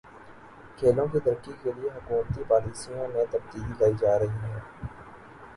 [0.77, 4.59] کھیلوں کی ترقی کے لیے حکومتی پالیسیوں میں تبدیلی لائی جا رہی ہے